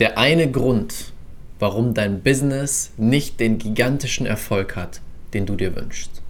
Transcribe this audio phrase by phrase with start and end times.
[0.00, 1.12] Der eine Grund,
[1.60, 5.00] warum dein Business nicht den gigantischen Erfolg hat,
[5.34, 6.20] den du dir wünschst.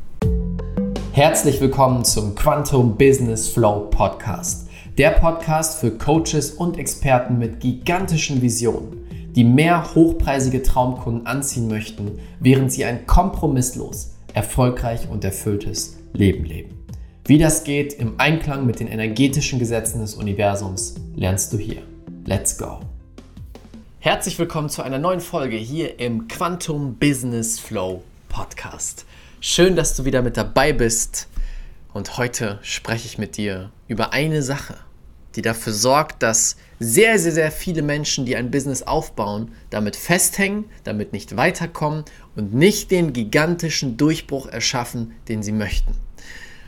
[1.12, 4.68] Herzlich willkommen zum Quantum Business Flow Podcast.
[4.98, 8.98] Der Podcast für Coaches und Experten mit gigantischen Visionen,
[9.34, 16.84] die mehr hochpreisige Traumkunden anziehen möchten, während sie ein kompromisslos, erfolgreich und erfülltes Leben leben.
[17.24, 21.80] Wie das geht im Einklang mit den energetischen Gesetzen des Universums, lernst du hier.
[22.26, 22.80] Let's go!
[24.05, 29.07] Herzlich willkommen zu einer neuen Folge hier im Quantum Business Flow Podcast.
[29.40, 31.26] Schön, dass du wieder mit dabei bist
[31.95, 34.77] und heute spreche ich mit dir über eine Sache,
[35.37, 40.67] die dafür sorgt, dass sehr, sehr, sehr viele Menschen, die ein Business aufbauen, damit festhängen,
[40.84, 42.05] damit nicht weiterkommen
[42.37, 45.97] und nicht den gigantischen Durchbruch erschaffen, den sie möchten.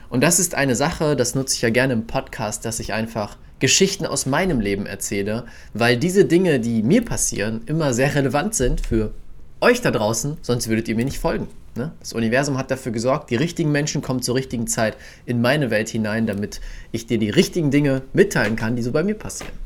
[0.08, 3.36] Und das ist eine Sache, das nutze ich ja gerne im Podcast, dass ich einfach
[3.58, 8.86] Geschichten aus meinem Leben erzähle, weil diese Dinge, die mir passieren, immer sehr relevant sind
[8.86, 9.12] für
[9.60, 11.48] euch da draußen, sonst würdet ihr mir nicht folgen.
[11.74, 11.92] Ne?
[12.00, 15.88] Das Universum hat dafür gesorgt, die richtigen Menschen kommen zur richtigen Zeit in meine Welt
[15.88, 16.60] hinein, damit
[16.92, 19.65] ich dir die richtigen Dinge mitteilen kann, die so bei mir passieren.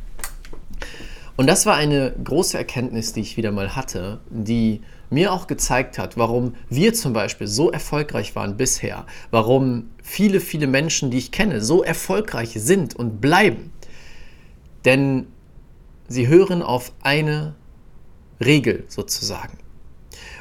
[1.40, 5.96] Und das war eine große Erkenntnis, die ich wieder mal hatte, die mir auch gezeigt
[5.96, 11.32] hat, warum wir zum Beispiel so erfolgreich waren bisher, warum viele, viele Menschen, die ich
[11.32, 13.72] kenne, so erfolgreich sind und bleiben.
[14.84, 15.28] Denn
[16.08, 17.54] sie hören auf eine
[18.44, 19.56] Regel sozusagen.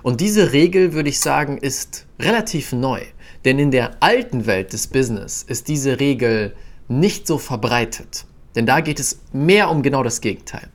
[0.04, 3.00] Und diese Regel, würde ich sagen, ist relativ neu.
[3.46, 6.58] Denn in der alten Welt des Business ist diese Regel
[6.90, 8.26] nicht so verbreitet.
[8.54, 10.68] Denn da geht es mehr um genau das Gegenteil.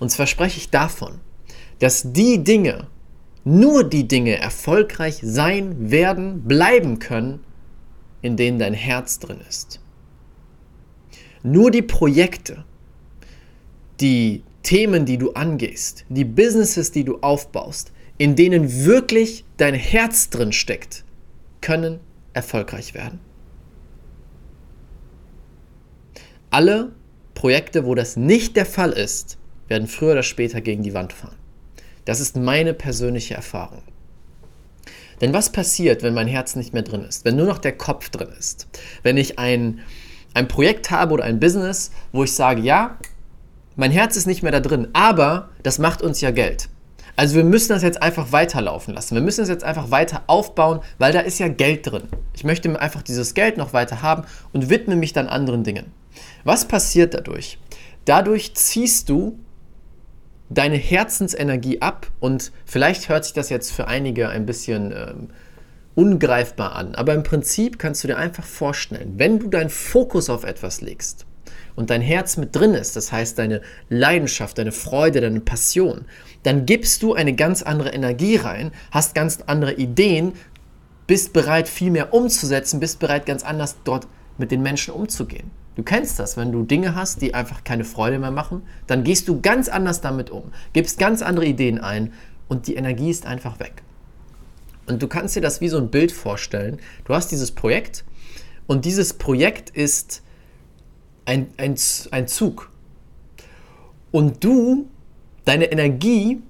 [0.00, 1.20] Und zwar spreche ich davon,
[1.78, 2.88] dass die Dinge,
[3.44, 7.40] nur die Dinge erfolgreich sein werden, bleiben können,
[8.22, 9.80] in denen dein Herz drin ist.
[11.42, 12.64] Nur die Projekte,
[14.00, 20.28] die Themen, die du angehst, die Businesses, die du aufbaust, in denen wirklich dein Herz
[20.28, 21.04] drin steckt,
[21.62, 22.00] können
[22.34, 23.20] erfolgreich werden.
[26.50, 26.92] Alle
[27.34, 29.38] Projekte, wo das nicht der Fall ist,
[29.70, 31.36] werden früher oder später gegen die Wand fahren.
[32.04, 33.82] Das ist meine persönliche Erfahrung.
[35.20, 37.24] Denn was passiert, wenn mein Herz nicht mehr drin ist?
[37.24, 38.66] Wenn nur noch der Kopf drin ist?
[39.02, 39.80] Wenn ich ein,
[40.34, 42.98] ein Projekt habe oder ein Business, wo ich sage, ja,
[43.76, 46.68] mein Herz ist nicht mehr da drin, aber das macht uns ja Geld.
[47.16, 49.14] Also wir müssen das jetzt einfach weiterlaufen lassen.
[49.14, 52.04] Wir müssen es jetzt einfach weiter aufbauen, weil da ist ja Geld drin.
[52.34, 55.92] Ich möchte einfach dieses Geld noch weiter haben und widme mich dann anderen Dingen.
[56.44, 57.58] Was passiert dadurch?
[58.06, 59.38] Dadurch ziehst du
[60.50, 65.28] deine Herzensenergie ab und vielleicht hört sich das jetzt für einige ein bisschen ähm,
[65.94, 70.44] ungreifbar an, aber im Prinzip kannst du dir einfach vorstellen, wenn du deinen Fokus auf
[70.44, 71.26] etwas legst,
[71.76, 76.04] und dein Herz mit drin ist, das heißt deine Leidenschaft, deine Freude, deine Passion,
[76.42, 80.34] dann gibst du eine ganz andere Energie rein, hast ganz andere Ideen,
[81.06, 84.06] bist bereit, viel mehr umzusetzen, bist bereit, ganz anders dort
[84.38, 85.50] mit den Menschen umzugehen.
[85.76, 89.28] Du kennst das, wenn du Dinge hast, die einfach keine Freude mehr machen, dann gehst
[89.28, 92.12] du ganz anders damit um, gibst ganz andere Ideen ein
[92.48, 93.82] und die Energie ist einfach weg.
[94.86, 96.80] Und du kannst dir das wie so ein Bild vorstellen.
[97.04, 98.04] Du hast dieses Projekt
[98.66, 100.22] und dieses Projekt ist
[101.24, 101.76] ein, ein,
[102.10, 102.70] ein Zug.
[104.10, 104.88] Und du,
[105.44, 106.42] deine Energie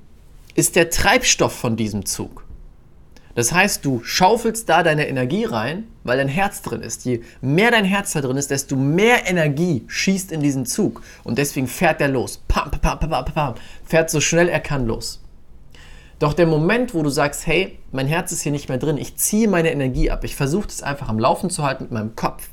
[0.55, 2.45] ist der Treibstoff von diesem Zug.
[3.35, 7.05] Das heißt, du schaufelst da deine Energie rein, weil dein Herz drin ist.
[7.05, 11.03] Je mehr dein Herz da drin ist, desto mehr Energie schießt in diesen Zug.
[11.23, 12.43] Und deswegen fährt der los.
[12.49, 13.55] Pam, pam, pam, pam, pam,
[13.85, 15.21] fährt so schnell er kann los.
[16.21, 19.17] Doch der Moment, wo du sagst, hey, mein Herz ist hier nicht mehr drin, ich
[19.17, 22.51] ziehe meine Energie ab, ich versuche das einfach am Laufen zu halten mit meinem Kopf,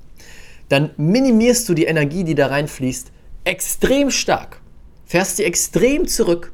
[0.70, 3.12] dann minimierst du die Energie, die da reinfließt,
[3.44, 4.62] extrem stark.
[5.06, 6.54] Fährst die extrem zurück.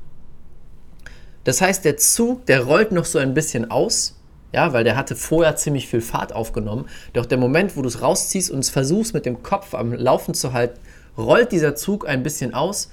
[1.44, 4.16] Das heißt, der Zug, der rollt noch so ein bisschen aus,
[4.54, 6.86] ja, weil der hatte vorher ziemlich viel Fahrt aufgenommen.
[7.14, 10.34] Doch der Moment, wo du es rausziehst und es versuchst mit dem Kopf am Laufen
[10.34, 10.80] zu halten,
[11.18, 12.92] rollt dieser Zug ein bisschen aus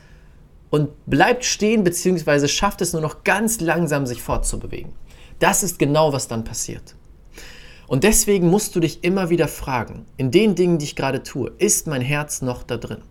[0.71, 4.93] und bleibt stehen, beziehungsweise schafft es nur noch ganz langsam, sich fortzubewegen.
[5.39, 6.95] Das ist genau, was dann passiert.
[7.87, 11.51] Und deswegen musst du dich immer wieder fragen, in den Dingen, die ich gerade tue,
[11.59, 13.03] ist mein Herz noch da drin?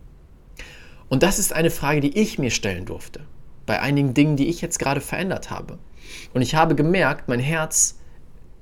[1.10, 3.22] Und das ist eine Frage, die ich mir stellen durfte,
[3.70, 5.78] bei einigen Dingen, die ich jetzt gerade verändert habe.
[6.34, 8.00] Und ich habe gemerkt, mein Herz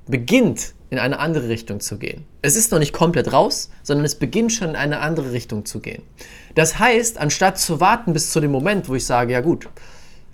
[0.06, 2.26] beginnt in eine andere Richtung zu gehen.
[2.42, 5.80] Es ist noch nicht komplett raus, sondern es beginnt schon in eine andere Richtung zu
[5.80, 6.04] gehen.
[6.56, 9.70] Das heißt, anstatt zu warten bis zu dem Moment, wo ich sage, ja gut,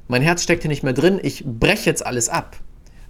[0.08, 2.58] mein Herz steckt hier nicht mehr drin, ich breche jetzt alles ab,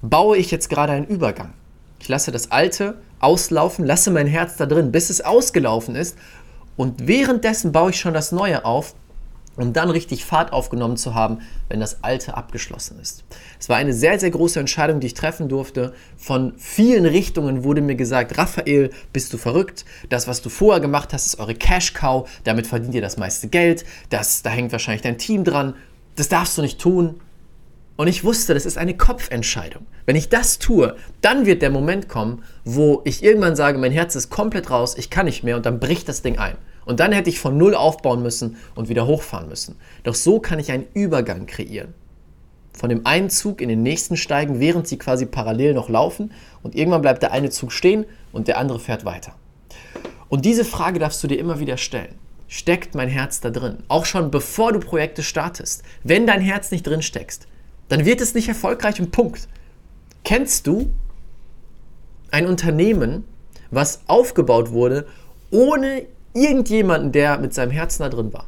[0.02, 1.54] baue ich jetzt gerade einen Übergang.
[2.02, 6.18] Ich lasse das Alte auslaufen, lasse mein Herz da drin, bis es ausgelaufen ist.
[6.76, 8.96] Und währenddessen baue ich schon das Neue auf
[9.56, 11.40] um dann richtig Fahrt aufgenommen zu haben,
[11.70, 13.24] wenn das Alte abgeschlossen ist.
[13.60, 15.94] Es war eine sehr, sehr große Entscheidung, die ich treffen durfte.
[16.18, 19.86] Von vielen Richtungen wurde mir gesagt, Raphael, bist du verrückt?
[20.10, 23.86] Das, was du vorher gemacht hast, ist eure Cash-Cow, damit verdient ihr das meiste Geld,
[24.10, 25.76] das, da hängt wahrscheinlich dein Team dran,
[26.16, 27.20] das darfst du nicht tun.
[27.96, 29.86] Und ich wusste, das ist eine Kopfentscheidung.
[30.06, 34.16] Wenn ich das tue, dann wird der Moment kommen, wo ich irgendwann sage, mein Herz
[34.16, 36.58] ist komplett raus, ich kann nicht mehr und dann bricht das Ding ein.
[36.86, 39.76] Und dann hätte ich von Null aufbauen müssen und wieder hochfahren müssen.
[40.04, 41.94] Doch so kann ich einen Übergang kreieren.
[42.74, 46.32] Von dem einen Zug in den nächsten steigen, während sie quasi parallel noch laufen
[46.64, 49.36] und irgendwann bleibt der eine Zug stehen und der andere fährt weiter.
[50.28, 52.16] Und diese Frage darfst du dir immer wieder stellen.
[52.48, 53.84] Steckt mein Herz da drin?
[53.88, 55.84] Auch schon bevor du Projekte startest.
[56.04, 57.48] Wenn dein Herz nicht drin steckst,
[57.90, 59.48] dann wird es nicht erfolgreich und Punkt.
[60.24, 60.92] Kennst du
[62.32, 63.26] ein Unternehmen,
[63.70, 65.06] was aufgebaut wurde,
[65.52, 68.48] ohne irgendjemanden, der mit seinem Herzen da drin war?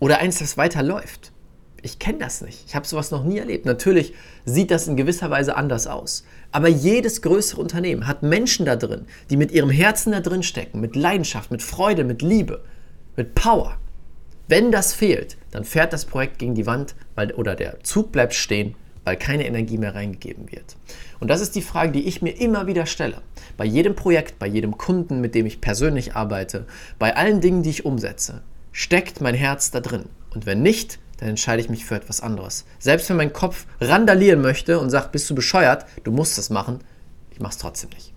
[0.00, 1.32] Oder eins, das weiterläuft?
[1.80, 2.64] Ich kenne das nicht.
[2.66, 3.66] Ich habe sowas noch nie erlebt.
[3.66, 4.14] Natürlich
[4.46, 6.24] sieht das in gewisser Weise anders aus.
[6.50, 10.80] Aber jedes größere Unternehmen hat Menschen da drin, die mit ihrem Herzen da drin stecken,
[10.80, 12.64] mit Leidenschaft, mit Freude, mit Liebe,
[13.16, 13.78] mit Power.
[14.48, 18.34] Wenn das fehlt, dann fährt das Projekt gegen die Wand weil, oder der Zug bleibt
[18.34, 20.76] stehen, weil keine Energie mehr reingegeben wird.
[21.20, 23.20] Und das ist die Frage, die ich mir immer wieder stelle.
[23.56, 26.66] Bei jedem Projekt, bei jedem Kunden, mit dem ich persönlich arbeite,
[26.98, 28.42] bei allen Dingen, die ich umsetze,
[28.72, 30.06] steckt mein Herz da drin.
[30.34, 32.64] Und wenn nicht, dann entscheide ich mich für etwas anderes.
[32.78, 36.80] Selbst wenn mein Kopf randalieren möchte und sagt, bist du bescheuert, du musst das machen,
[37.30, 38.12] ich mache es trotzdem nicht.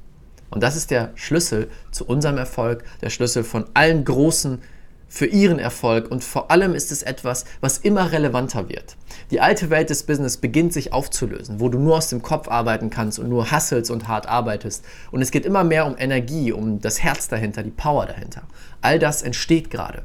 [0.50, 4.60] Und das ist der Schlüssel zu unserem Erfolg, der Schlüssel von allen großen
[5.08, 8.98] für ihren Erfolg und vor allem ist es etwas, was immer relevanter wird.
[9.32, 12.90] Die alte Welt des Business beginnt sich aufzulösen, wo du nur aus dem Kopf arbeiten
[12.90, 14.84] kannst und nur hustlest und hart arbeitest.
[15.12, 18.44] Und es geht immer mehr um Energie, um das Herz dahinter, die Power dahinter.
[18.82, 20.04] All das entsteht gerade.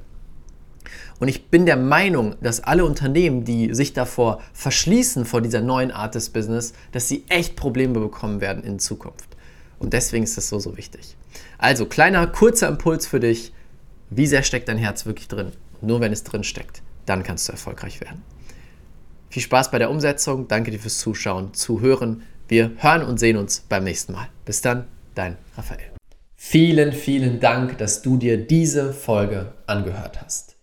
[1.18, 5.92] Und ich bin der Meinung, dass alle Unternehmen, die sich davor verschließen vor dieser neuen
[5.92, 9.28] Art des Business, dass sie echt Probleme bekommen werden in Zukunft.
[9.78, 11.16] Und deswegen ist das so, so wichtig.
[11.58, 13.52] Also, kleiner, kurzer Impuls für dich
[14.16, 15.52] wie sehr steckt dein Herz wirklich drin?
[15.80, 18.22] Nur wenn es drin steckt, dann kannst du erfolgreich werden.
[19.30, 20.46] Viel Spaß bei der Umsetzung.
[20.48, 22.22] Danke dir fürs Zuschauen, Zuhören.
[22.48, 24.28] Wir hören und sehen uns beim nächsten Mal.
[24.44, 25.90] Bis dann, dein Raphael.
[26.36, 30.56] Vielen, vielen Dank, dass du dir diese Folge angehört hast.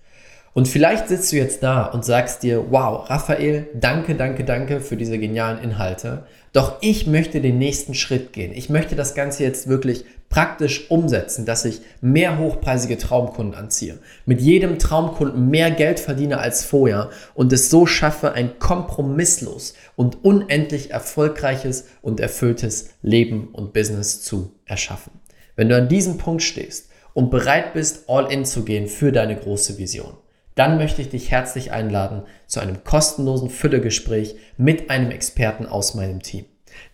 [0.53, 4.97] Und vielleicht sitzt du jetzt da und sagst dir, wow, Raphael, danke, danke, danke für
[4.97, 6.25] diese genialen Inhalte.
[6.53, 8.51] Doch ich möchte den nächsten Schritt gehen.
[8.53, 14.41] Ich möchte das Ganze jetzt wirklich praktisch umsetzen, dass ich mehr hochpreisige Traumkunden anziehe, mit
[14.41, 20.91] jedem Traumkunden mehr Geld verdiene als vorher und es so schaffe, ein kompromisslos und unendlich
[20.91, 25.13] erfolgreiches und erfülltes Leben und Business zu erschaffen.
[25.55, 29.35] Wenn du an diesem Punkt stehst und bereit bist, all in zu gehen für deine
[29.35, 30.13] große Vision,
[30.55, 36.21] dann möchte ich dich herzlich einladen zu einem kostenlosen Füllegespräch mit einem Experten aus meinem
[36.21, 36.45] Team.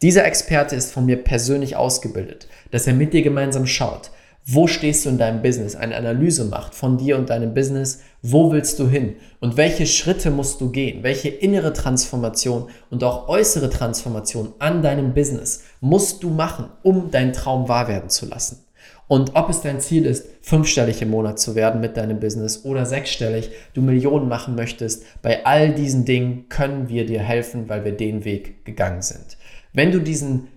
[0.01, 4.11] Dieser Experte ist von mir persönlich ausgebildet, dass er mit dir gemeinsam schaut,
[4.47, 8.51] wo stehst du in deinem Business, eine Analyse macht von dir und deinem Business, wo
[8.51, 13.71] willst du hin und welche Schritte musst du gehen, welche innere Transformation und auch äußere
[13.71, 18.64] Transformation an deinem Business musst du machen, um deinen Traum wahr werden zu lassen.
[19.07, 22.85] Und ob es dein Ziel ist, fünfstellig im Monat zu werden mit deinem Business oder
[22.85, 27.91] sechsstellig, du Millionen machen möchtest, bei all diesen Dingen können wir dir helfen, weil wir
[27.91, 29.37] den Weg gegangen sind.
[29.73, 30.47] Wenn du diesen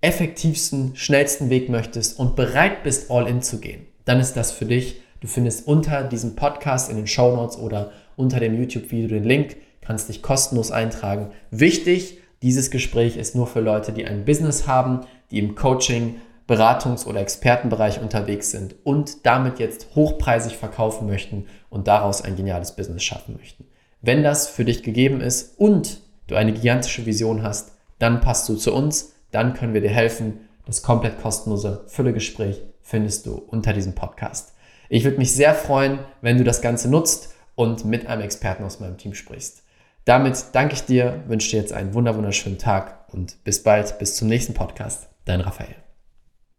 [0.00, 4.66] effektivsten, schnellsten Weg möchtest und bereit bist, all in zu gehen, dann ist das für
[4.66, 5.00] dich.
[5.20, 9.56] Du findest unter diesem Podcast in den Show Notes oder unter dem YouTube-Video den Link,
[9.80, 11.30] kannst dich kostenlos eintragen.
[11.50, 17.06] Wichtig, dieses Gespräch ist nur für Leute, die ein Business haben, die im Coaching, Beratungs-
[17.06, 23.02] oder Expertenbereich unterwegs sind und damit jetzt hochpreisig verkaufen möchten und daraus ein geniales Business
[23.02, 23.66] schaffen möchten.
[24.02, 28.56] Wenn das für dich gegeben ist und du eine gigantische Vision hast, dann passt du
[28.56, 30.48] zu uns, dann können wir dir helfen.
[30.66, 34.52] Das komplett kostenlose Füllegespräch findest du unter diesem Podcast.
[34.88, 38.80] Ich würde mich sehr freuen, wenn du das Ganze nutzt und mit einem Experten aus
[38.80, 39.62] meinem Team sprichst.
[40.04, 44.28] Damit danke ich dir, wünsche dir jetzt einen wunderschönen Tag und bis bald, bis zum
[44.28, 45.08] nächsten Podcast.
[45.24, 45.83] Dein Raphael.